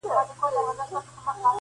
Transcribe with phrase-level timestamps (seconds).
[0.03, 1.47] اوړی تېر سو لا غنم مو نه پخېږي,